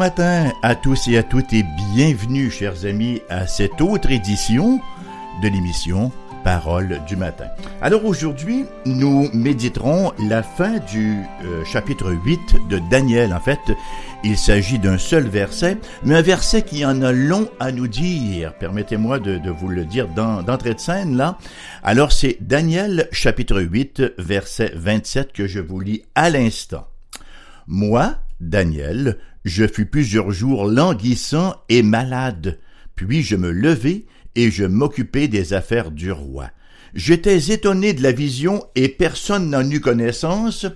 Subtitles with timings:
[0.00, 1.62] Matin à tous et à toutes et
[1.92, 4.80] bienvenue, chers amis, à cette autre édition
[5.42, 6.10] de l'émission
[6.42, 7.44] Parole du matin.
[7.82, 13.34] Alors aujourd'hui, nous méditerons la fin du euh, chapitre 8 de Daniel.
[13.34, 13.60] En fait,
[14.24, 18.54] il s'agit d'un seul verset, mais un verset qui en a long à nous dire.
[18.54, 21.36] Permettez-moi de, de, vous le dire d'entrée de scène là.
[21.82, 26.88] Alors c'est Daniel chapitre 8 verset 27 que je vous lis à l'instant.
[27.66, 32.58] Moi, Daniel, je fus plusieurs jours languissant et malade,
[32.94, 36.50] puis je me levai et je m'occupais des affaires du roi.
[36.94, 40.66] J'étais étonné de la vision et personne n'en eut connaissance,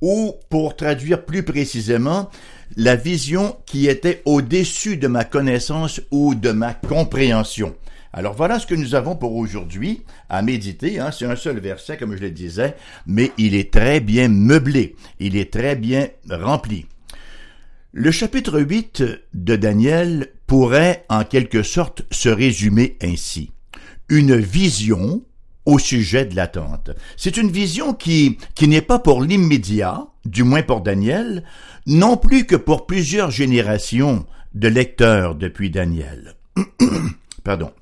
[0.00, 2.30] ou, pour traduire plus précisément,
[2.76, 7.74] la vision qui était au-dessus de ma connaissance ou de ma compréhension.
[8.12, 10.98] Alors voilà ce que nous avons pour aujourd'hui à méditer.
[10.98, 11.10] Hein.
[11.12, 12.74] C'est un seul verset, comme je le disais,
[13.06, 16.86] mais il est très bien meublé, il est très bien rempli.
[17.98, 23.52] Le chapitre 8 de Daniel pourrait en quelque sorte se résumer ainsi.
[24.10, 25.24] Une vision
[25.64, 26.90] au sujet de l'attente.
[27.16, 31.42] C'est une vision qui, qui n'est pas pour l'immédiat, du moins pour Daniel,
[31.86, 36.34] non plus que pour plusieurs générations de lecteurs depuis Daniel.
[37.44, 37.72] Pardon.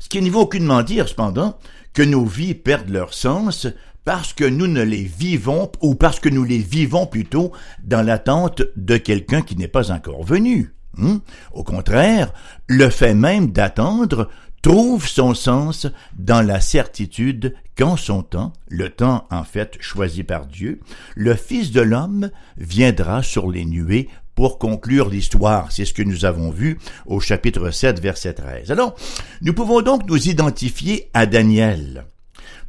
[0.00, 1.58] Ce qui ne veut aucunement dire, cependant,
[1.94, 3.68] que nos vies perdent leur sens
[4.08, 7.52] parce que nous ne les vivons, ou parce que nous les vivons plutôt
[7.84, 10.72] dans l'attente de quelqu'un qui n'est pas encore venu.
[10.98, 11.20] Hein?
[11.52, 12.32] Au contraire,
[12.68, 14.30] le fait même d'attendre
[14.62, 15.86] trouve son sens
[16.18, 20.80] dans la certitude qu'en son temps, le temps en fait choisi par Dieu,
[21.14, 25.70] le Fils de l'homme viendra sur les nuées pour conclure l'histoire.
[25.70, 28.70] C'est ce que nous avons vu au chapitre 7, verset 13.
[28.70, 28.94] Alors,
[29.42, 32.06] nous pouvons donc nous identifier à Daniel.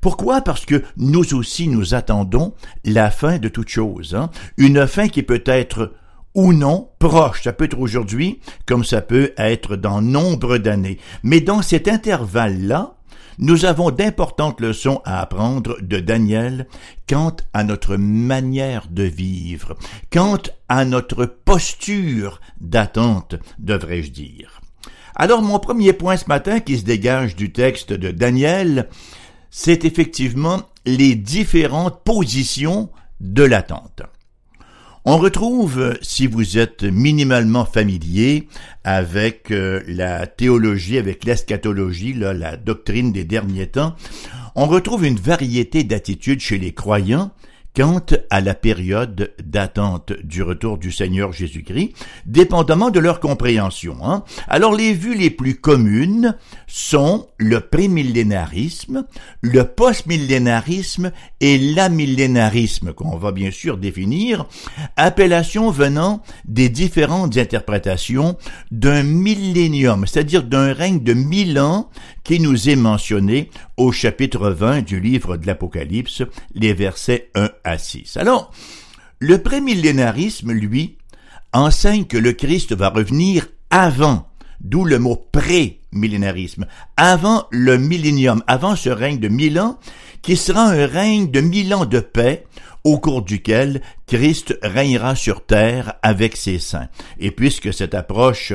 [0.01, 0.41] Pourquoi?
[0.41, 2.53] Parce que nous aussi nous attendons
[2.85, 4.15] la fin de toute chose.
[4.15, 4.29] Hein?
[4.57, 5.93] Une fin qui peut être
[6.35, 7.43] ou non proche.
[7.43, 10.99] Ça peut être aujourd'hui comme ça peut être dans nombre d'années.
[11.23, 12.95] Mais dans cet intervalle-là,
[13.41, 16.67] nous avons d'importantes leçons à apprendre de Daniel
[17.07, 19.77] quant à notre manière de vivre,
[20.11, 24.59] quant à notre posture d'attente, devrais-je dire.
[25.15, 28.89] Alors mon premier point ce matin qui se dégage du texte de Daniel,
[29.51, 32.89] c'est effectivement les différentes positions
[33.19, 34.01] de l'attente.
[35.05, 38.47] On retrouve, si vous êtes minimalement familier
[38.83, 43.95] avec euh, la théologie, avec l'eschatologie, la doctrine des derniers temps,
[44.55, 47.31] on retrouve une variété d'attitudes chez les croyants
[47.75, 51.93] quant à la période d'attente du retour du Seigneur Jésus-Christ,
[52.25, 53.97] dépendamment de leur compréhension.
[54.03, 54.23] Hein.
[54.47, 56.35] Alors les vues les plus communes
[56.67, 59.05] sont le prémillénarisme,
[59.41, 64.47] le postmillénarisme et l'amillénarisme, qu'on va bien sûr définir,
[64.97, 68.37] appellation venant des différentes interprétations
[68.71, 71.89] d'un millénium, c'est-à-dire d'un règne de mille ans
[72.29, 76.21] qui nous est mentionné au chapitre 20 du livre de l'Apocalypse,
[76.53, 78.17] les versets 1 à 6.
[78.17, 78.51] Alors,
[79.17, 80.99] le prémillénarisme, lui,
[81.53, 84.27] enseigne que le Christ va revenir avant,
[84.61, 86.67] d'où le mot pré-millénarisme,
[86.97, 89.79] avant le millénium, avant ce règne de mille ans,
[90.21, 92.45] qui sera un règne de mille ans de paix,
[92.83, 96.89] au cours duquel Christ régnera sur terre avec ses saints.
[97.19, 98.53] Et puisque cette approche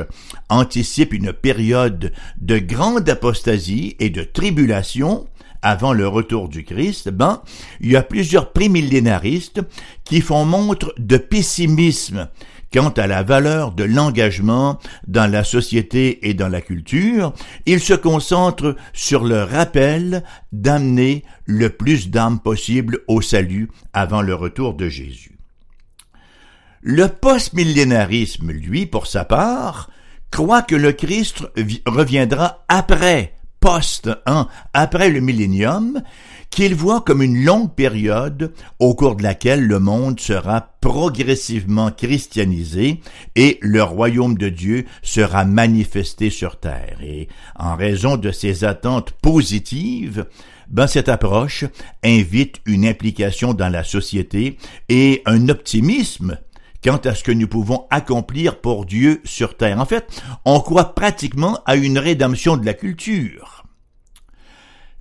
[0.49, 5.27] anticipe une période de grande apostasie et de tribulation,
[5.61, 7.41] avant le retour du Christ, ben,
[7.81, 9.61] il y a plusieurs prémillénaristes
[10.03, 12.29] qui font montre de pessimisme
[12.75, 17.31] quant à la valeur de l'engagement dans la société et dans la culture,
[17.65, 24.35] ils se concentrent sur le rappel d'amener le plus d'âmes possible au salut avant le
[24.35, 25.37] retour de Jésus.
[26.81, 29.89] Le postmillénarisme, lui, pour sa part,
[30.29, 31.45] croit que le Christ
[31.85, 36.03] reviendra après, post, hein, après le millénium,
[36.49, 43.01] qu'il voit comme une longue période au cours de laquelle le monde sera progressivement christianisé
[43.35, 46.97] et le royaume de Dieu sera manifesté sur terre.
[47.03, 50.25] Et en raison de ces attentes positives,
[50.67, 51.65] ben cette approche
[52.03, 54.57] invite une implication dans la société
[54.89, 56.37] et un optimisme
[56.83, 59.79] quant à ce que nous pouvons accomplir pour Dieu sur terre.
[59.79, 63.64] En fait, on croit pratiquement à une rédemption de la culture.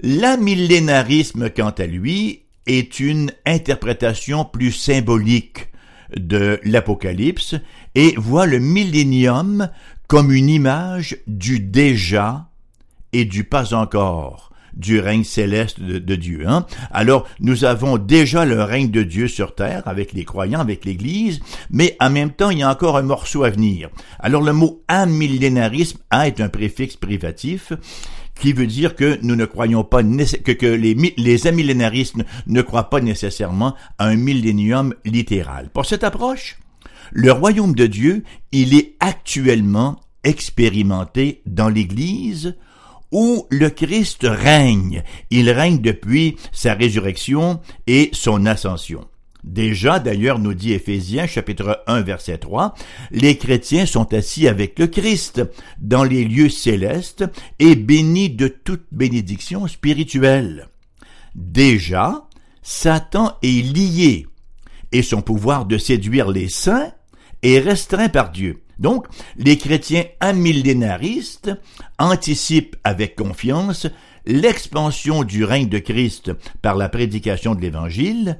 [0.06, 5.68] L'amillénarisme, quant à lui, est une interprétation plus symbolique
[6.14, 7.54] de l'Apocalypse
[7.94, 9.70] et voit le millénium
[10.06, 12.50] comme une image du déjà
[13.14, 16.44] et du pas encore, du règne céleste de, Dieu.
[16.46, 16.66] Hein?
[16.90, 21.40] Alors, nous avons déjà le règne de Dieu sur terre avec les croyants, avec l'Église,
[21.70, 23.88] mais en même temps, il y a encore un morceau à venir.
[24.18, 27.72] Alors, le mot amillénarisme a est un préfixe privatif
[28.38, 32.16] qui veut dire que nous ne croyons pas que, les, les amillénaristes
[32.46, 35.70] ne croient pas nécessairement à un millénium littéral.
[35.72, 36.58] Pour cette approche,
[37.12, 42.56] le royaume de Dieu, il est actuellement expérimenté dans l'Église
[43.12, 45.04] où le Christ règne.
[45.30, 49.06] Il règne depuis sa résurrection et son ascension.
[49.44, 52.74] Déjà, d'ailleurs, nous dit Éphésiens chapitre 1 verset 3,
[53.10, 55.42] les chrétiens sont assis avec le Christ
[55.78, 57.24] dans les lieux célestes
[57.58, 60.68] et bénis de toute bénédiction spirituelle.
[61.34, 62.26] Déjà,
[62.62, 64.26] Satan est lié
[64.92, 66.92] et son pouvoir de séduire les saints
[67.42, 68.62] est restreint par Dieu.
[68.78, 69.06] Donc,
[69.36, 71.50] les chrétiens amillénaristes
[71.98, 73.86] anticipent avec confiance
[74.24, 76.32] l'expansion du règne de Christ
[76.62, 78.38] par la prédication de l'Évangile,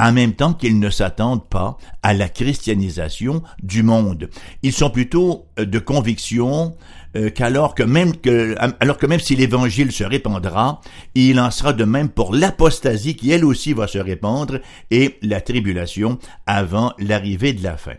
[0.00, 4.30] en même temps qu'ils ne s'attendent pas à la christianisation du monde.
[4.62, 6.74] Ils sont plutôt euh, de conviction
[7.16, 10.80] euh, qu'alors que même que alors que même si l'évangile se répandra,
[11.14, 14.60] il en sera de même pour l'apostasie qui elle aussi va se répandre
[14.90, 17.96] et la tribulation avant l'arrivée de la fin.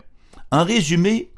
[0.50, 1.30] En résumé,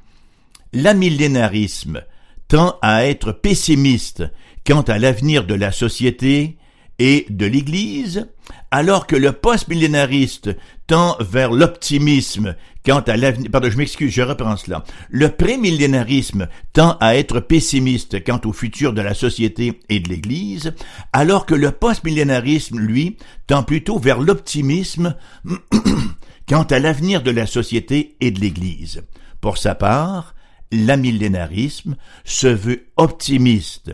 [0.72, 2.02] l'amillénarisme
[2.48, 4.24] tend à être pessimiste
[4.66, 6.56] quant à l'avenir de la société
[6.98, 8.28] et de l'Église,
[8.70, 10.56] alors que le post-millénariste
[10.86, 12.54] tend vers l'optimisme
[12.84, 14.84] quant à l'avenir, pardon, je m'excuse, je reprends cela.
[15.08, 20.74] Le prémillénarisme tend à être pessimiste quant au futur de la société et de l'Église,
[21.12, 25.14] alors que le post-millénarisme, lui, tend plutôt vers l'optimisme
[26.48, 29.02] quant à l'avenir de la société et de l'Église.
[29.40, 30.34] Pour sa part,
[30.70, 33.92] l'amillénarisme se veut optimiste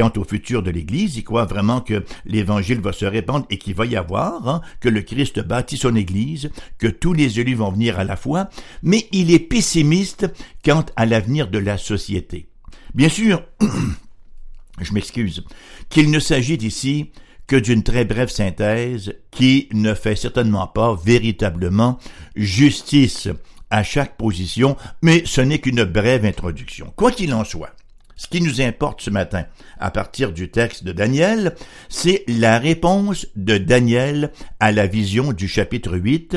[0.00, 3.74] quant au futur de l'Église, il croit vraiment que l'Évangile va se répandre et qu'il
[3.74, 6.48] va y avoir, hein, que le Christ bâtit son Église,
[6.78, 8.48] que tous les élus vont venir à la fois,
[8.82, 10.26] mais il est pessimiste
[10.64, 12.48] quant à l'avenir de la société.
[12.94, 13.42] Bien sûr,
[14.80, 15.44] je m'excuse,
[15.90, 17.10] qu'il ne s'agit ici
[17.46, 21.98] que d'une très brève synthèse qui ne fait certainement pas véritablement
[22.36, 23.28] justice
[23.68, 26.90] à chaque position, mais ce n'est qu'une brève introduction.
[26.96, 27.74] Quoi qu'il en soit,
[28.20, 29.46] ce qui nous importe ce matin,
[29.78, 31.54] à partir du texte de Daniel,
[31.88, 34.30] c'est la réponse de Daniel
[34.60, 36.36] à la vision du chapitre 8,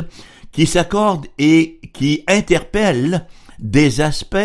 [0.53, 3.25] qui s'accorde et qui interpelle
[3.59, 4.37] des aspects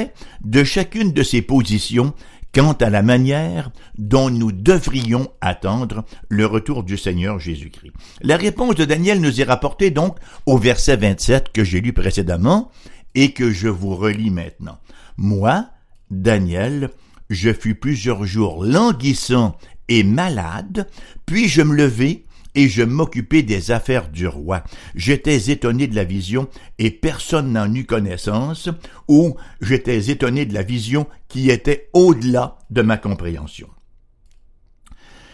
[0.44, 2.12] de chacune de ces positions
[2.52, 7.92] quant à la manière dont nous devrions attendre le retour du Seigneur Jésus-Christ.
[8.20, 12.72] La réponse de Daniel nous est rapportée donc au verset 27 que j'ai lu précédemment
[13.14, 14.78] et que je vous relis maintenant.
[15.16, 15.66] Moi,
[16.10, 16.90] Daniel,
[17.30, 19.56] je fus plusieurs jours languissant
[19.88, 20.88] et malade,
[21.26, 24.64] puis je me levai et je m'occupais des affaires du roi.
[24.94, 26.48] J'étais étonné de la vision
[26.78, 28.68] et personne n'en eut connaissance,
[29.06, 33.68] ou j'étais étonné de la vision qui était au-delà de ma compréhension.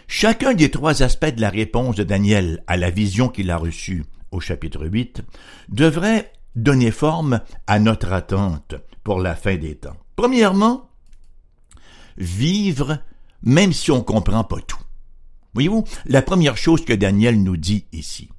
[0.07, 4.05] Chacun des trois aspects de la réponse de Daniel à la vision qu'il a reçue
[4.31, 5.23] au chapitre 8
[5.71, 9.97] devrait donner forme à notre attente pour la fin des temps.
[10.15, 10.91] Premièrement,
[12.17, 12.99] vivre
[13.45, 14.81] même si on comprend pas tout.
[15.53, 18.31] Voyez-vous, la première chose que Daniel nous dit ici,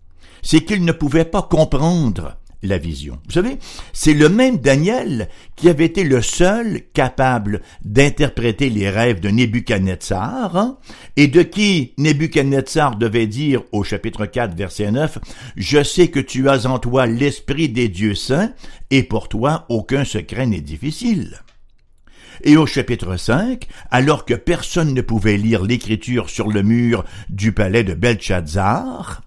[0.41, 3.19] c'est qu'il ne pouvait pas comprendre la vision.
[3.25, 3.57] Vous savez,
[3.93, 10.57] c'est le même Daniel qui avait été le seul capable d'interpréter les rêves de Nebuchadnezzar,
[10.57, 10.77] hein,
[11.15, 15.19] et de qui Nebuchadnezzar devait dire au chapitre 4, verset 9,
[15.55, 18.51] Je sais que tu as en toi l'esprit des dieux saints,
[18.89, 21.44] et pour toi aucun secret n'est difficile.
[22.43, 27.51] Et au chapitre 5, alors que personne ne pouvait lire l'écriture sur le mur du
[27.51, 29.21] palais de Belshazzar,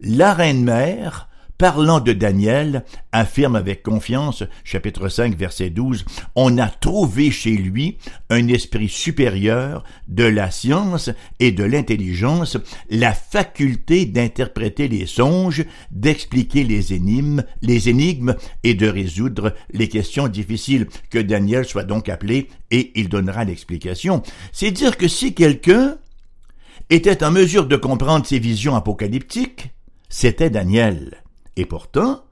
[0.00, 1.29] la reine mère
[1.60, 7.98] parlant de Daniel, affirme avec confiance, chapitre 5, verset 12, on a trouvé chez lui
[8.30, 12.56] un esprit supérieur de la science et de l'intelligence,
[12.88, 20.28] la faculté d'interpréter les songes, d'expliquer les énigmes, les énigmes et de résoudre les questions
[20.28, 20.86] difficiles.
[21.10, 24.22] Que Daniel soit donc appelé et il donnera l'explication.
[24.52, 25.98] C'est dire que si quelqu'un
[26.88, 29.74] était en mesure de comprendre ces visions apocalyptiques,
[30.08, 31.22] c'était Daniel.
[31.60, 32.24] Et pourtant,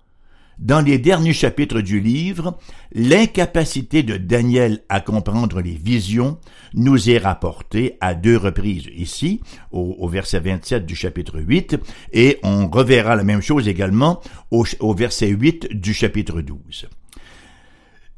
[0.58, 2.56] dans les derniers chapitres du livre,
[2.92, 6.38] l'incapacité de Daniel à comprendre les visions
[6.72, 11.76] nous est rapportée à deux reprises, ici, au, verset 27 du chapitre 8,
[12.14, 16.86] et on reverra la même chose également au, au verset 8 du chapitre 12.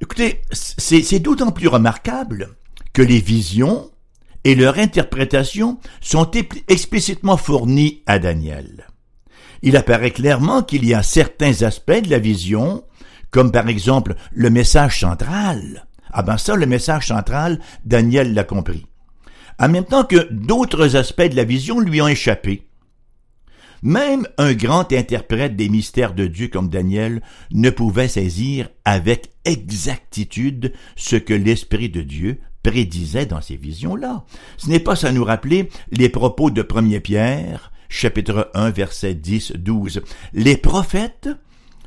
[0.00, 2.50] Écoutez, c'est d'autant plus remarquable
[2.92, 3.90] que les visions
[4.44, 6.30] et leur interprétation sont
[6.68, 8.86] explicitement fournies à Daniel.
[9.62, 12.84] Il apparaît clairement qu'il y a certains aspects de la vision,
[13.30, 15.86] comme par exemple le message central.
[16.12, 18.86] Ah ben ça, le message central, Daniel l'a compris.
[19.58, 22.66] En même temps que d'autres aspects de la vision lui ont échappé.
[23.82, 30.72] Même un grand interprète des mystères de Dieu comme Daniel ne pouvait saisir avec exactitude
[30.96, 34.24] ce que l'Esprit de Dieu prédisait dans ces visions-là.
[34.58, 39.52] Ce n'est pas à nous rappeler les propos de 1 Pierre, chapitre 1, verset 10,
[39.58, 40.00] 12.
[40.32, 41.28] Les prophètes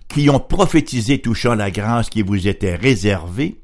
[0.08, 3.56] qui ont prophétisé touchant la grâce qui vous était réservée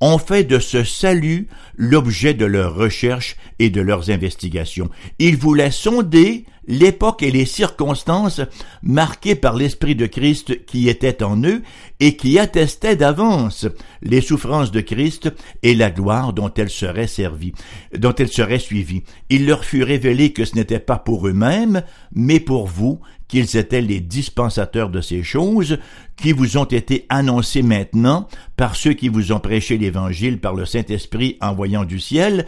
[0.00, 4.90] ont fait de ce salut l'objet de leurs recherches et de leurs investigations.
[5.18, 8.40] Ils voulaient sonder l'époque et les circonstances
[8.82, 11.62] marquées par l'Esprit de Christ qui était en eux
[11.98, 13.66] et qui attestaient d'avance
[14.02, 17.52] les souffrances de Christ et la gloire dont elles seraient servies,
[17.96, 19.02] dont elles seraient suivies.
[19.28, 23.00] Il leur fut révélé que ce n'était pas pour eux-mêmes, mais pour vous
[23.30, 25.78] qu'ils étaient les dispensateurs de ces choses
[26.16, 30.66] qui vous ont été annoncées maintenant par ceux qui vous ont prêché l'Évangile par le
[30.66, 32.44] Saint-Esprit envoyant du ciel,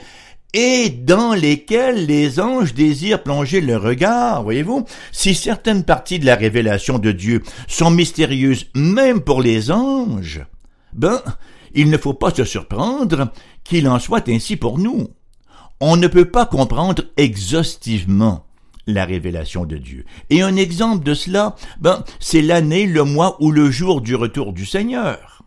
[0.55, 6.35] et dans lesquels les anges désirent plonger le regard, voyez-vous, si certaines parties de la
[6.35, 10.45] révélation de Dieu sont mystérieuses même pour les anges,
[10.93, 11.23] ben,
[11.75, 13.33] il ne faut pas se surprendre
[13.65, 15.09] qu'il en soit ainsi pour nous.
[15.81, 18.45] On ne peut pas comprendre exhaustivement
[18.87, 20.05] la révélation de Dieu.
[20.31, 24.53] Et un exemple de cela, ben, c'est l'année, le mois ou le jour du retour
[24.53, 25.43] du Seigneur.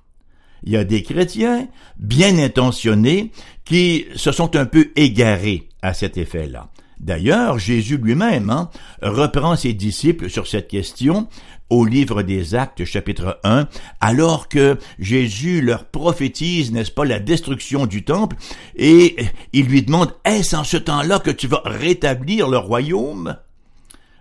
[0.63, 3.31] Il y a des chrétiens bien intentionnés
[3.65, 6.69] qui se sont un peu égarés à cet effet-là.
[6.99, 8.69] D'ailleurs, Jésus lui-même hein,
[9.01, 11.27] reprend ses disciples sur cette question
[11.69, 13.67] au livre des Actes chapitre 1,
[13.99, 18.35] alors que Jésus leur prophétise, n'est-ce pas, la destruction du temple,
[18.75, 19.15] et
[19.51, 23.37] il lui demande, est-ce en ce temps-là que tu vas rétablir le royaume?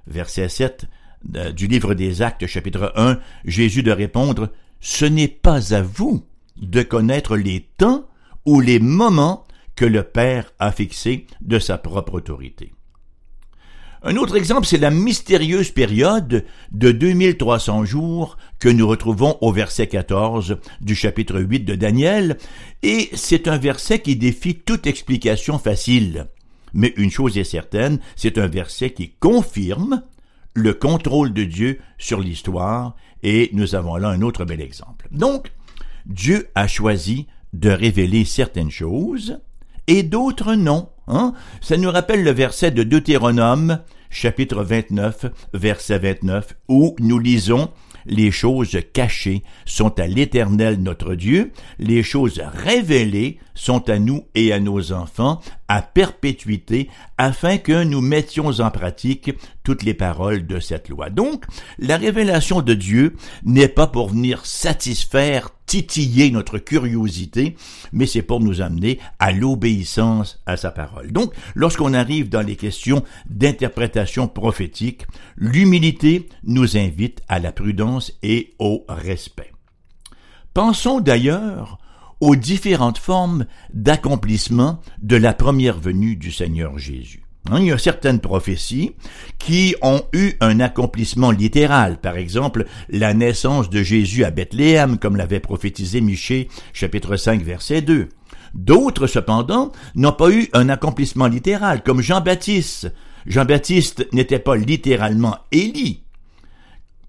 [0.06, 0.86] Verset 7
[1.36, 4.50] euh, du livre des Actes chapitre 1, Jésus de répondre,
[4.80, 6.24] ce n'est pas à vous
[6.56, 8.06] de connaître les temps
[8.46, 9.44] ou les moments
[9.76, 12.72] que le Père a fixés de sa propre autorité.
[14.06, 19.86] Un autre exemple, c'est la mystérieuse période de 2300 jours que nous retrouvons au verset
[19.86, 22.36] 14 du chapitre 8 de Daniel,
[22.82, 26.26] et c'est un verset qui défie toute explication facile.
[26.74, 30.02] Mais une chose est certaine, c'est un verset qui confirme
[30.52, 35.08] le contrôle de Dieu sur l'histoire, et nous avons là un autre bel exemple.
[35.12, 35.50] Donc,
[36.04, 39.38] Dieu a choisi de révéler certaines choses,
[39.86, 40.88] et d'autres non.
[41.08, 41.34] Hein?
[41.60, 47.70] Ça nous rappelle le verset de Deutéronome, chapitre 29, verset 29, où nous lisons
[48.06, 54.52] les choses cachées sont à l'Éternel notre Dieu, les choses révélées sont à nous et
[54.52, 60.60] à nos enfants à perpétuité, afin que nous mettions en pratique toutes les paroles de
[60.60, 61.10] cette loi.
[61.10, 61.44] Donc,
[61.78, 67.56] la révélation de Dieu n'est pas pour venir satisfaire, titiller notre curiosité,
[67.92, 71.12] mais c'est pour nous amener à l'obéissance à sa parole.
[71.12, 75.06] Donc, lorsqu'on arrive dans les questions d'interprétation prophétique,
[75.36, 79.52] l'humilité nous invite à la prudence et au respect.
[80.52, 81.78] Pensons d'ailleurs
[82.20, 87.24] aux différentes formes d'accomplissement de la première venue du Seigneur Jésus.
[87.50, 88.92] Hein, il y a certaines prophéties
[89.38, 91.98] qui ont eu un accomplissement littéral.
[91.98, 97.82] Par exemple, la naissance de Jésus à Bethléem, comme l'avait prophétisé Michée, chapitre 5, verset
[97.82, 98.08] 2.
[98.54, 102.94] D'autres, cependant, n'ont pas eu un accomplissement littéral, comme Jean-Baptiste.
[103.26, 106.03] Jean-Baptiste n'était pas littéralement Élie,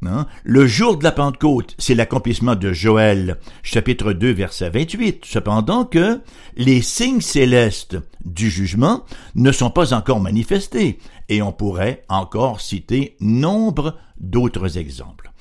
[0.06, 0.28] Hein?
[0.44, 5.26] Le jour de la Pentecôte, c'est l'accomplissement de Joël, chapitre 2, verset 28.
[5.26, 6.22] Cependant que
[6.56, 9.04] les signes célestes du jugement
[9.36, 11.00] ne sont pas encore manifestés,
[11.30, 15.32] et on pourrait encore citer nombre d'autres exemples.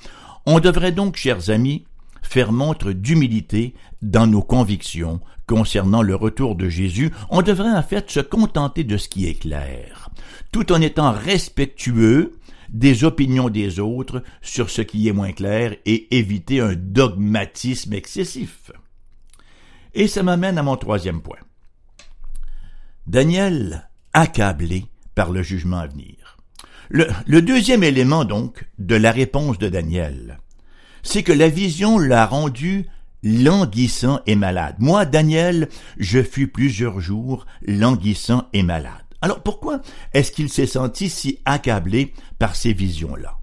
[0.45, 1.85] On devrait donc, chers amis,
[2.21, 8.09] faire montre d'humilité dans nos convictions concernant le retour de Jésus, on devrait en fait
[8.09, 10.09] se contenter de ce qui est clair,
[10.51, 12.33] tout en étant respectueux
[12.69, 18.71] des opinions des autres sur ce qui est moins clair et éviter un dogmatisme excessif.
[19.93, 21.39] Et ça m'amène à mon troisième point.
[23.07, 26.37] Daniel, accablé par le jugement à venir.
[26.89, 30.39] Le, deuxième élément donc de la réponse de Daniel,
[31.03, 32.85] c'est que la vision l'a rendu
[33.23, 34.75] languissant et malade.
[34.79, 39.04] Moi, Daniel, je fus plusieurs jours languissant et malade.
[39.25, 39.81] Alors pourquoi
[40.13, 43.39] est-ce qu'il s'est senti si accablé par ces visions-là?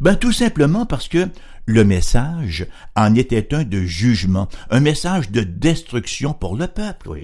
[0.00, 1.28] Ben tout simplement parce que
[1.64, 7.20] le message en était un de jugement, un message de destruction pour le peuple.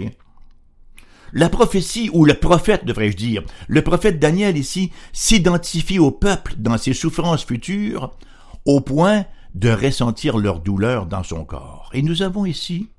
[1.32, 6.78] la prophétie, ou le prophète devrais-je dire, le prophète Daniel ici s'identifie au peuple dans
[6.78, 8.16] ses souffrances futures,
[8.64, 9.24] au point
[9.56, 11.90] de ressentir leur douleur dans son corps.
[11.92, 12.90] Et nous avons ici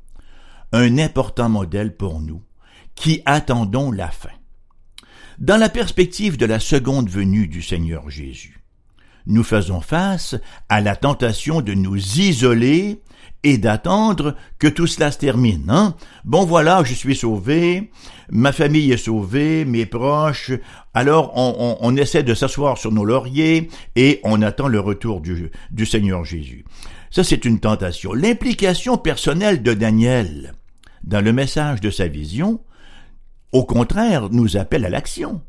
[0.73, 2.43] un important modèle pour nous,
[2.95, 4.38] qui attendons la fin.
[5.39, 8.60] Dans la perspective de la seconde venue du Seigneur Jésus,
[9.25, 10.36] nous faisons face
[10.67, 13.00] à la tentation de nous isoler
[13.43, 15.69] et d'attendre que tout cela se termine.
[15.69, 15.96] Hein?
[16.25, 17.89] Bon voilà, je suis sauvé,
[18.29, 20.51] ma famille est sauvée, mes proches,
[20.93, 25.86] alors on, essaie de s'asseoir sur nos lauriers et on attend le retour du, du
[25.86, 26.65] Seigneur Jésus.
[27.12, 28.13] Ça, c'est une tentation.
[28.13, 30.53] L'implication personnelle de Daniel
[31.05, 32.60] dans le message de sa vision,
[33.51, 35.41] au contraire, nous appelle à l'action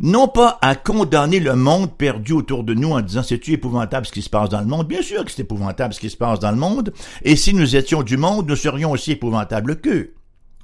[0.00, 4.12] non pas à condamner le monde perdu autour de nous en disant c'est-tu épouvantable ce
[4.12, 4.86] qui se passe dans le monde?
[4.86, 6.92] Bien sûr que c'est épouvantable ce qui se passe dans le monde,
[7.22, 10.15] et si nous étions du monde, nous serions aussi épouvantables qu'eux.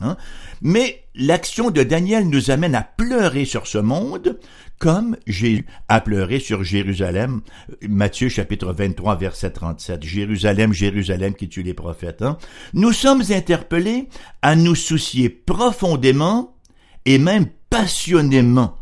[0.02, 0.16] Hein?
[0.60, 4.38] Mais l'action de Daniel nous amène à pleurer sur ce monde,
[4.78, 7.42] comme Jésus a pleuré sur Jérusalem,
[7.88, 10.02] Matthieu chapitre 23 verset 37.
[10.02, 12.22] Jérusalem, Jérusalem qui tue les prophètes.
[12.22, 12.36] Hein?
[12.74, 14.08] Nous sommes interpellés
[14.42, 16.56] à nous soucier profondément
[17.04, 18.76] et même passionnément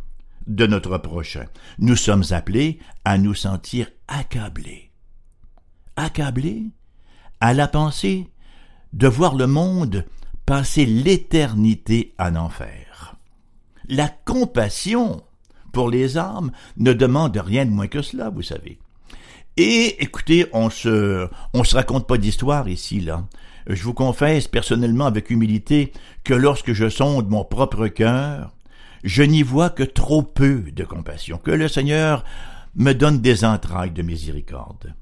[0.46, 1.46] de notre prochain.
[1.78, 4.90] Nous sommes appelés à nous sentir accablés.
[5.96, 6.66] Accablés
[7.40, 8.28] à la pensée
[8.92, 10.04] de voir le monde
[10.50, 13.14] passer l'éternité en enfer.
[13.88, 15.23] La compassion
[15.73, 18.80] pour les âmes ne demande rien de moins que cela, vous savez.
[19.57, 23.28] Et écoutez, on se, on se raconte pas d'histoire ici, là.
[23.69, 25.92] Je vous confesse personnellement avec humilité
[26.25, 28.52] que lorsque je sonde mon propre cœur,
[29.04, 32.25] je n'y vois que trop peu de compassion, que le Seigneur
[32.75, 34.97] me donne des entrailles de miséricorde.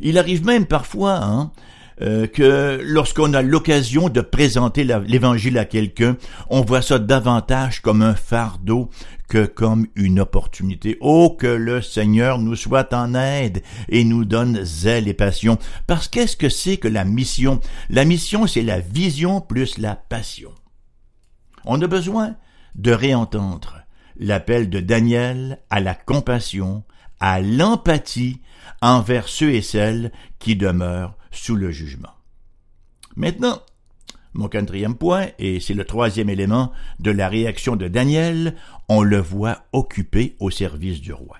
[0.00, 1.52] Il arrive même parfois hein,
[2.02, 6.16] euh, que lorsqu'on a l'occasion de présenter l'Évangile à quelqu'un,
[6.50, 8.90] on voit ça davantage comme un fardeau
[9.28, 10.96] que comme une opportunité.
[11.00, 15.58] Oh, que le Seigneur nous soit en aide et nous donne zèle et passion.
[15.86, 17.60] Parce qu'est-ce que c'est que la mission?
[17.90, 20.52] La mission, c'est la vision plus la passion.
[21.64, 22.36] On a besoin
[22.74, 23.82] de réentendre
[24.16, 26.84] l'appel de Daniel à la compassion,
[27.20, 28.40] à l'empathie
[28.82, 32.14] envers ceux et celles qui demeurent sous le jugement.
[33.16, 33.60] Maintenant,
[34.34, 38.56] mon quatrième point, et c'est le troisième élément de la réaction de Daniel,
[38.88, 41.36] on le voit occupé au service du roi.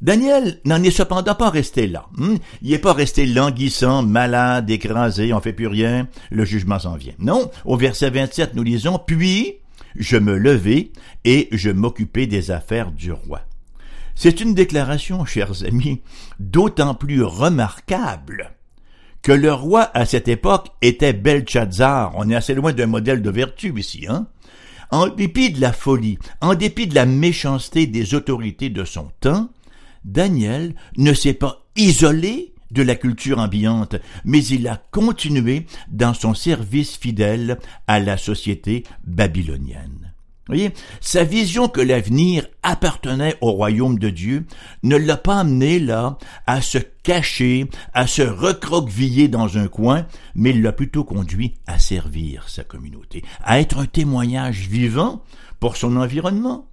[0.00, 2.06] Daniel n'en est cependant pas resté là.
[2.16, 2.36] Hmm?
[2.62, 7.12] Il n'est pas resté languissant, malade, écrasé, on fait plus rien, le jugement s'en vient.
[7.18, 9.56] Non, au verset 27, nous lisons, puis
[9.94, 10.92] je me levai
[11.24, 13.42] et je m'occupais des affaires du roi.
[14.14, 16.00] C'est une déclaration, chers amis,
[16.38, 18.52] d'autant plus remarquable
[19.22, 22.12] que le roi à cette époque était Belshazzar.
[22.16, 24.26] On est assez loin d'un modèle de vertu ici, hein?
[24.90, 29.48] En dépit de la folie, en dépit de la méchanceté des autorités de son temps,
[30.04, 36.34] Daniel ne s'est pas isolé de la culture ambiante, mais il a continué dans son
[36.34, 39.99] service fidèle à la société babylonienne.
[40.50, 44.46] Voyez, sa vision que l'avenir appartenait au royaume de Dieu
[44.82, 50.52] ne l'a pas amené là à se cacher, à se recroqueviller dans un coin, mais
[50.52, 55.22] l'a plutôt conduit à servir sa communauté, à être un témoignage vivant
[55.60, 56.68] pour son environnement.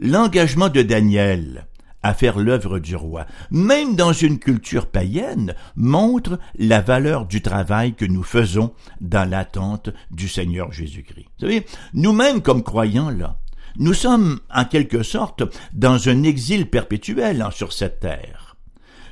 [0.00, 1.66] L'engagement de Daniel
[2.02, 7.94] à faire l'œuvre du roi, même dans une culture païenne, montre la valeur du travail
[7.94, 11.28] que nous faisons dans l'attente du Seigneur Jésus-Christ.
[11.38, 13.38] Vous savez, nous-mêmes comme croyants là,
[13.76, 18.56] nous sommes en quelque sorte dans un exil perpétuel hein, sur cette terre.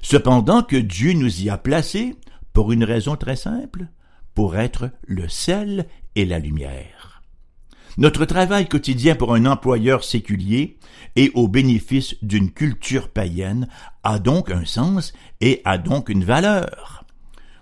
[0.02, 2.16] Cependant que Dieu nous y a placés
[2.52, 3.86] pour une raison très simple,
[4.34, 7.05] pour être le sel et la lumière.
[7.98, 10.76] Notre travail quotidien pour un employeur séculier
[11.16, 13.68] et au bénéfice d'une culture païenne
[14.02, 17.04] a donc un sens et a donc une valeur.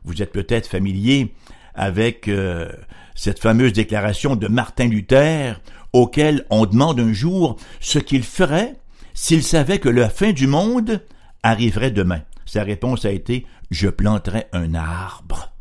[0.02, 1.34] Vous êtes peut-être familier
[1.76, 2.68] avec euh,
[3.14, 5.60] cette fameuse déclaration de Martin Luther
[5.92, 8.74] auquel on demande un jour ce qu'il ferait
[9.14, 11.00] s'il savait que la fin du monde
[11.44, 12.22] arriverait demain.
[12.44, 15.52] Sa réponse a été Je planterai un arbre.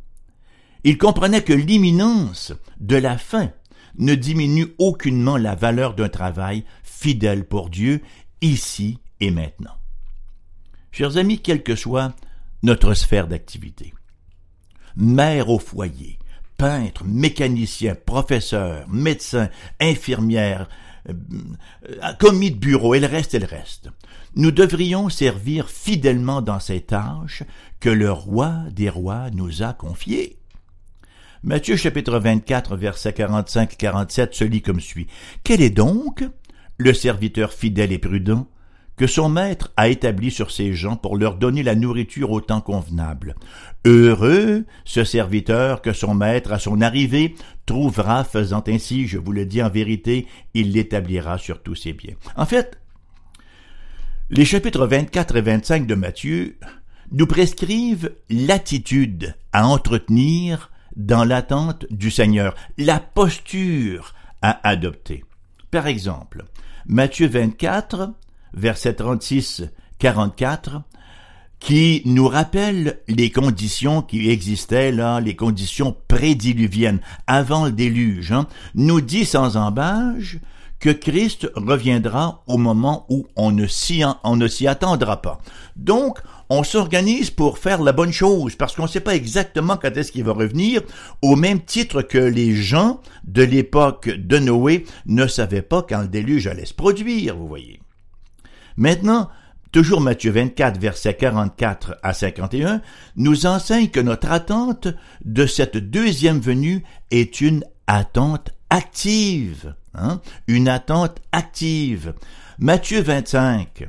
[0.84, 3.52] Il comprenait que l'imminence de la fin
[3.98, 8.02] ne diminue aucunement la valeur d'un travail fidèle pour Dieu,
[8.42, 9.76] ici et maintenant.
[10.92, 12.16] Chers amis, quelle que soit
[12.62, 13.94] notre sphère d'activité,
[14.96, 16.20] mère au foyer,
[16.58, 20.70] peintre, mécanicien, professeur, médecin, infirmière,
[21.10, 21.14] euh,
[22.20, 23.90] commis de bureau, et le reste et le reste.
[24.36, 27.44] Nous devrions servir fidèlement dans ces tâches
[27.80, 30.38] que le roi des rois nous a confiées.
[31.46, 35.08] Matthieu chapitre 24, verset 45-47 se lit comme suit.
[35.44, 36.24] Quel est donc
[36.78, 38.48] le serviteur fidèle et prudent
[38.96, 42.62] que son maître a établi sur ses gens pour leur donner la nourriture au temps
[42.62, 43.36] convenable?
[43.84, 49.46] Heureux ce serviteur que son maître à son arrivée trouvera faisant ainsi, je vous le
[49.46, 52.16] dis en vérité, il l'établira sur tous ses biens.
[52.38, 52.80] En fait,
[54.30, 56.58] les chapitres 24 et 25 de Matthieu
[57.12, 65.24] nous prescrivent l'attitude à entretenir dans l'attente du Seigneur, la posture à adopter.
[65.72, 66.46] Par exemple,
[66.86, 68.14] Matthieu 24,
[68.54, 69.64] verset 36,
[70.00, 70.82] 44,
[71.60, 78.48] qui nous rappelle les conditions qui existaient là, les conditions prédiluviennes, avant le déluge, hein,
[78.76, 80.38] nous dit sans embâche
[80.84, 85.40] que Christ reviendra au moment où on ne s'y, attendra pas.
[85.78, 86.20] Donc,
[86.50, 90.12] on s'organise pour faire la bonne chose parce qu'on ne sait pas exactement quand est-ce
[90.12, 90.82] qu'il va revenir,
[91.22, 96.10] au même titre que les gens de l'époque de Noé ne savaient pas quand le
[96.10, 97.80] déluge allait se produire, vous voyez.
[98.76, 99.30] Maintenant,
[99.72, 102.82] toujours Matthieu 24, versets 44 à 51,
[103.16, 104.90] nous enseigne que notre attente
[105.24, 109.76] de cette deuxième venue est une attente active.
[109.94, 110.20] Hein?
[110.48, 112.16] Une attente active.
[112.58, 113.88] Matthieu 25,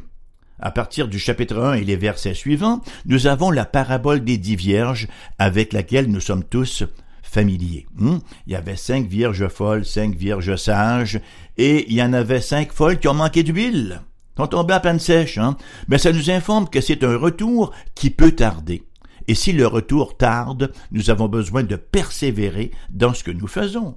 [0.61, 4.57] à partir du chapitre 1 et les versets suivants, nous avons la parabole des dix
[4.57, 6.85] vierges avec laquelle nous sommes tous
[7.23, 7.87] familiers.
[7.97, 8.19] Hmm?
[8.47, 11.19] Il y avait cinq vierges folles, cinq vierges sages,
[11.57, 14.03] et il y en avait cinq folles qui ont manqué d'huile,
[14.37, 15.39] sont tombées à peine sèches.
[15.39, 15.57] Hein?
[15.89, 18.83] Mais ça nous informe que c'est un retour qui peut tarder.
[19.29, 23.97] Et si le retour tarde, nous avons besoin de persévérer dans ce que nous faisons.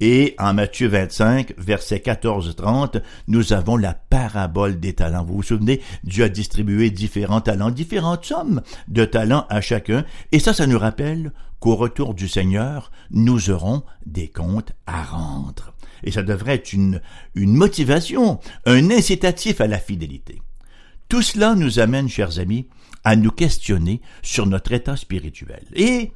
[0.00, 5.24] Et en Matthieu 25, verset 14-30, nous avons la parabole des talents.
[5.24, 10.04] Vous vous souvenez, Dieu a distribué différents talents, différentes sommes de talents à chacun.
[10.32, 15.74] Et ça, ça nous rappelle qu'au retour du Seigneur, nous aurons des comptes à rendre.
[16.02, 17.00] Et ça devrait être une,
[17.36, 20.42] une motivation, un incitatif à la fidélité.
[21.08, 22.66] Tout cela nous amène, chers amis,
[23.04, 25.64] à nous questionner sur notre état spirituel.
[25.74, 26.12] Et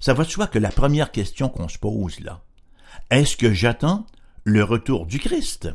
[0.00, 2.42] ça va de soi que la première question qu'on se pose là,
[3.10, 4.06] est-ce que j'attends
[4.44, 5.68] le retour du Christ?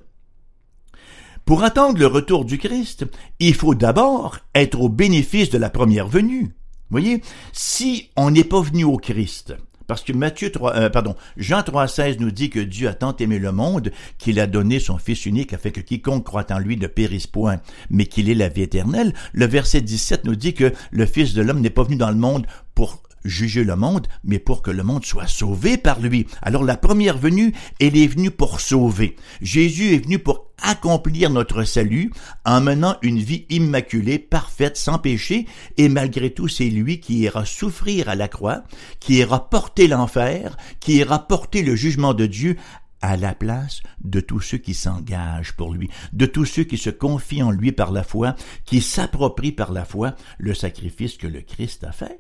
[1.46, 3.06] Pour attendre le retour du Christ,
[3.40, 6.54] il faut d'abord être au bénéfice de la première venue.
[6.92, 7.22] Voyez,
[7.54, 9.56] si on n'est pas venu au Christ,
[9.90, 13.40] parce que Matthieu 3, euh, pardon, Jean 3,16 nous dit que Dieu a tant aimé
[13.40, 16.86] le monde qu'il a donné son Fils unique afin que quiconque croit en lui ne
[16.86, 17.58] périsse point,
[17.90, 19.16] mais qu'il ait la vie éternelle.
[19.34, 22.16] Le verset 17 nous dit que le Fils de l'homme n'est pas venu dans le
[22.16, 26.28] monde pour juger le monde, mais pour que le monde soit sauvé par lui.
[26.42, 29.16] Alors la première venue, elle est venue pour sauver.
[29.42, 32.12] Jésus est venu pour accomplir notre salut
[32.46, 35.46] en menant une vie immaculée, parfaite, sans péché,
[35.78, 38.64] et malgré tout c'est lui qui ira souffrir à la croix,
[39.00, 42.58] qui ira porter l'enfer, qui ira porter le jugement de Dieu
[43.02, 46.90] à la place de tous ceux qui s'engagent pour lui, de tous ceux qui se
[46.90, 51.42] confient en lui par la foi, qui s'approprient par la foi le sacrifice que le
[51.42, 52.20] Christ a fait.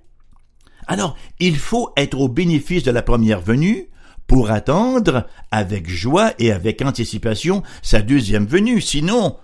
[0.89, 3.89] Alors, il faut être au bénéfice de la première venue
[4.25, 8.81] pour attendre avec joie et avec anticipation sa deuxième venue.
[8.81, 9.37] Sinon,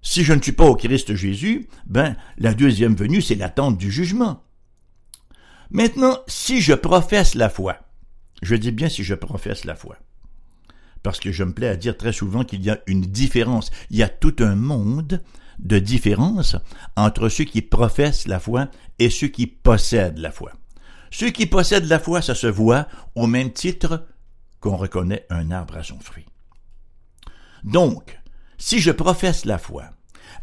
[0.00, 3.92] si je ne suis pas au Christ Jésus, ben, la deuxième venue, c'est l'attente du
[3.92, 4.42] jugement.
[5.70, 7.76] Maintenant, si je professe la foi,
[8.40, 9.98] je dis bien si je professe la foi,
[11.02, 13.70] parce que je me plais à dire très souvent qu'il y a une différence.
[13.90, 15.22] Il y a tout un monde
[15.58, 16.56] de différence
[16.96, 18.68] entre ceux qui professent la foi
[18.98, 20.52] et ceux qui possèdent la foi.
[21.10, 24.06] Ceux qui possèdent la foi, ça se voit au même titre
[24.60, 26.26] qu'on reconnaît un arbre à son fruit.
[27.64, 28.18] Donc,
[28.58, 29.84] si je professe la foi,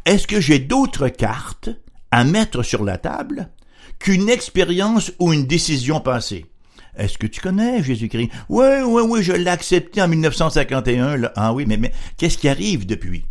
[0.05, 1.69] est-ce que j'ai d'autres cartes
[2.11, 3.49] à mettre sur la table
[3.99, 6.45] qu'une expérience ou une décision passée?
[6.97, 8.29] Est-ce que tu connais Jésus-Christ?
[8.47, 11.31] Oui, oui, oui, je l'ai accepté en 1951.
[11.35, 13.25] Ah oui, mais, mais qu'est-ce qui arrive depuis?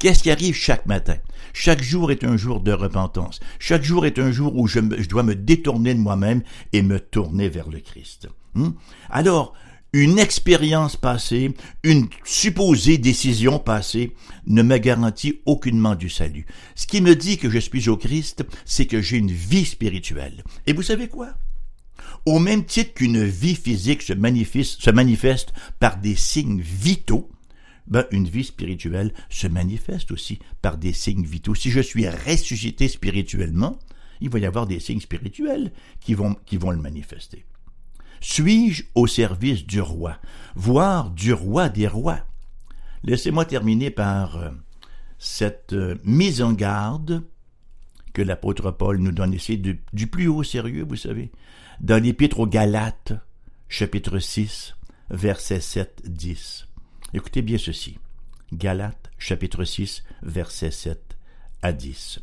[0.00, 1.16] Qu'est-ce qui arrive chaque matin?
[1.52, 3.38] Chaque jour est un jour de repentance.
[3.58, 7.50] Chaque jour est un jour où je, dois me détourner de moi-même et me tourner
[7.50, 8.26] vers le Christ.
[8.54, 8.70] Hmm?
[9.10, 9.52] Alors,
[9.92, 14.14] une expérience passée, une supposée décision passée
[14.46, 16.46] ne me garantit aucunement du salut.
[16.76, 20.44] Ce qui me dit que je suis au Christ, c'est que j'ai une vie spirituelle.
[20.66, 21.34] Et vous savez quoi?
[22.24, 27.28] Au même titre qu'une vie physique se manifeste, se manifeste par des signes vitaux,
[27.90, 31.54] ben, une vie spirituelle se manifeste aussi par des signes vitaux.
[31.54, 33.78] Si je suis ressuscité spirituellement,
[34.20, 37.44] il va y avoir des signes spirituels qui vont, qui vont le manifester.
[38.20, 40.18] Suis-je au service du roi,
[40.54, 42.20] voire du roi des rois?
[43.02, 44.50] Laissez-moi terminer par euh,
[45.18, 47.22] cette euh, mise en garde
[48.12, 51.30] que l'apôtre Paul nous donne ici du, plus haut sérieux, vous savez.
[51.80, 53.14] Dans l'épître aux Galates,
[53.68, 54.74] chapitre 6,
[55.10, 56.66] versets 7, 10.
[57.12, 57.98] Écoutez bien ceci.
[58.52, 61.16] Galates, chapitre 6, versets 7
[61.62, 62.20] à 10.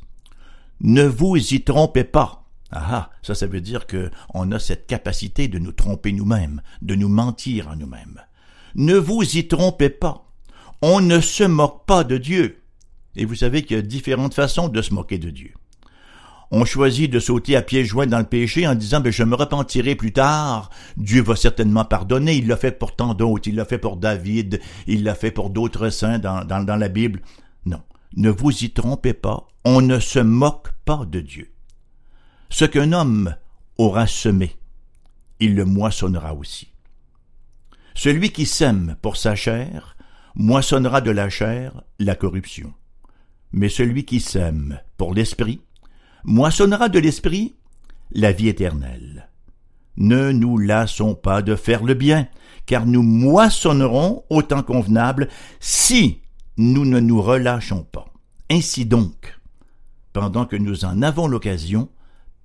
[0.82, 2.46] Ne vous y trompez pas.
[2.72, 6.62] Ah, ah, ça, ça veut dire que on a cette capacité de nous tromper nous-mêmes,
[6.82, 8.22] de nous mentir à nous-mêmes.
[8.76, 10.26] Ne vous y trompez pas.
[10.82, 12.64] On ne se moque pas de Dieu.
[13.16, 15.54] Et vous savez qu'il y a différentes façons de se moquer de Dieu.
[16.50, 19.36] On choisit de sauter à pieds joints dans le péché en disant ben, je me
[19.36, 20.70] repentirai plus tard.
[20.96, 22.36] Dieu va certainement pardonner.
[22.36, 23.50] Il l'a fait pour tant d'autres.
[23.50, 24.62] Il l'a fait pour David.
[24.88, 27.22] Il l'a fait pour d'autres saints dans, dans, dans la Bible.
[27.66, 27.82] Non.
[28.16, 29.48] Ne vous y trompez pas.
[29.66, 31.52] On ne se moque pas de Dieu.
[32.50, 33.36] Ce qu'un homme
[33.78, 34.56] aura semé,
[35.42, 36.72] il le moissonnera aussi.
[37.94, 39.98] Celui qui sème pour sa chair
[40.36, 42.74] moissonnera de la chair la corruption.
[43.52, 45.62] Mais celui qui sème pour l'esprit
[46.24, 47.56] moissonnera de l'esprit
[48.12, 49.30] la vie éternelle.
[49.98, 52.28] Ne nous lassons pas de faire le bien,
[52.66, 55.28] car nous moissonnerons au temps convenable
[55.60, 56.22] si
[56.58, 58.06] nous ne nous relâchons pas.
[58.50, 59.40] Ainsi donc,
[60.14, 61.90] pendant que nous en avons l'occasion,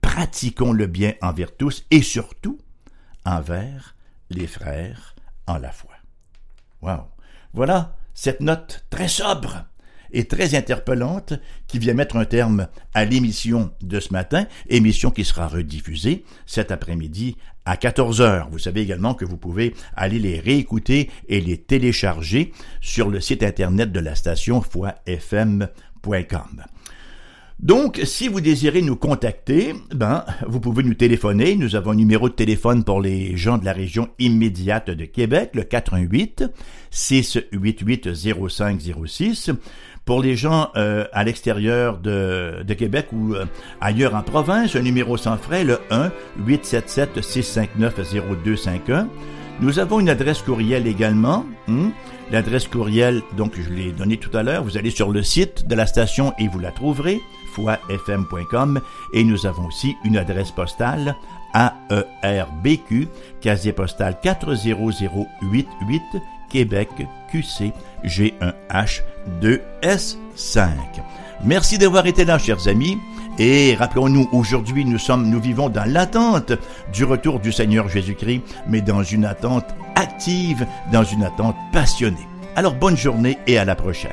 [0.00, 2.58] pratiquons le bien envers tous et surtout
[3.24, 3.94] envers
[4.30, 5.14] les frères
[5.46, 5.92] en la foi.
[6.80, 7.04] Wow.
[7.52, 9.64] Voilà cette note très sobre
[10.12, 11.35] et très interpellante
[11.66, 16.70] qui vient mettre un terme à l'émission de ce matin, émission qui sera rediffusée cet
[16.70, 18.48] après-midi à 14 heures.
[18.51, 23.42] Vous savez également que vous pouvez aller les réécouter et les télécharger sur le site
[23.42, 25.68] internet de la station foifm.com.
[27.62, 31.55] Donc, si vous désirez nous contacter, ben, vous pouvez nous téléphoner.
[31.55, 35.51] Nous avons un numéro de téléphone pour les gens de la région immédiate de Québec,
[35.55, 36.42] le 418
[36.90, 39.51] 688 0506.
[40.04, 43.44] Pour les gens euh, à l'extérieur de, Québec ou euh,
[43.80, 48.00] ailleurs en province, un numéro sans frais, le 1 877 659
[48.44, 49.08] 0251.
[49.60, 51.44] Nous avons une adresse courriel également.
[51.68, 51.90] Hmm?
[52.32, 54.64] L'adresse courriel, donc je l'ai donnée tout à l'heure.
[54.64, 57.20] Vous allez sur le site de la station et vous la trouverez,
[57.54, 58.80] foifm.com.
[59.12, 61.14] Et nous avons aussi une adresse postale
[61.54, 63.08] AERBQ,
[63.40, 66.04] casier postal 40088,
[66.48, 66.88] Québec,
[67.30, 67.72] QC,
[69.40, 70.68] G1H2S5.
[71.44, 72.98] Merci d'avoir été là, chers amis.
[73.38, 76.52] Et rappelons-nous, aujourd'hui, nous sommes, nous vivons dans l'attente
[76.92, 82.28] du retour du Seigneur Jésus-Christ, mais dans une attente active, dans une attente passionnée.
[82.56, 84.11] Alors bonne journée et à la prochaine.